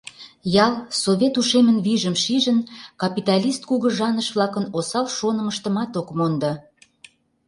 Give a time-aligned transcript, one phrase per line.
[0.65, 2.59] Ял, Совет Ушемын вийжым шижын,
[3.01, 6.51] капиталист кугыжаныш-влакын осал шонымыштымат ок мондо.